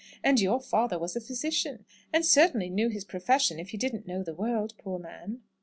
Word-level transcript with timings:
And 0.23 0.39
your 0.41 0.59
father 0.59 0.97
was 0.97 1.15
a 1.15 1.21
physician; 1.21 1.85
and 2.11 2.25
certainly 2.25 2.71
knew 2.71 2.89
his 2.89 3.05
profession 3.05 3.59
if 3.59 3.69
he 3.69 3.77
didn't 3.77 4.07
know 4.07 4.23
the 4.23 4.33
world, 4.33 4.73
poor 4.79 4.97
man!" 4.97 5.43